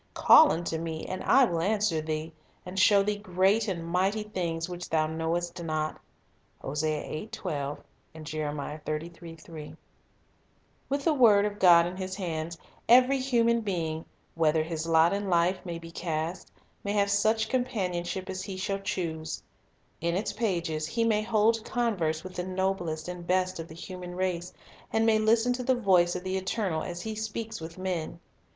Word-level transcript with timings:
"Call 0.15 0.51
unto 0.51 0.79
Me, 0.79 1.05
and 1.05 1.21
I 1.25 1.45
will 1.45 1.61
answer 1.61 2.01
thee, 2.01 2.33
and 2.65 2.79
show 2.79 3.03
thee 3.03 3.17
great 3.17 3.67
and 3.67 3.85
mighty 3.85 4.23
things, 4.23 4.67
which 4.67 4.89
thou 4.89 5.05
knowest 5.05 5.63
not." 5.63 6.01
1 6.61 6.71
With 6.71 6.81
the 11.03 11.13
word 11.13 11.45
of 11.45 11.59
God 11.59 11.85
in 11.85 11.97
his 11.97 12.15
hands, 12.15 12.57
eveiy 12.89 13.19
human 13.19 13.57
Possibilities 13.57 13.59
of 13.59 13.63
Compan 13.63 13.63
being, 13.63 14.03
wherever 14.33 14.63
his 14.63 14.87
lot 14.87 15.13
in 15.13 15.29
life 15.29 15.63
may 15.63 15.77
be 15.77 15.91
cast, 15.91 16.51
may 16.83 16.93
have 16.93 17.07
ionship 17.07 17.11
such 17.21 17.47
companionship 17.49 18.27
as 18.27 18.41
he 18.41 18.57
shall 18.57 18.79
choose. 18.79 19.43
In 20.01 20.15
its 20.15 20.33
pages 20.33 20.87
he 20.87 21.03
may 21.03 21.21
hold 21.21 21.63
converse 21.63 22.23
with 22.23 22.33
the 22.33 22.43
noblest 22.43 23.07
and 23.07 23.27
best 23.27 23.59
of 23.59 23.67
the 23.67 23.75
human 23.75 24.15
race, 24.15 24.51
and 24.91 25.05
may 25.05 25.19
listen 25.19 25.53
to 25.53 25.61
the 25.63 25.75
voice 25.75 26.15
of 26.15 26.23
the 26.23 26.37
Eternal 26.37 26.81
as 26.81 27.03
He 27.03 27.13
speaks 27.13 27.61
with 27.61 27.77
men. 27.77 28.19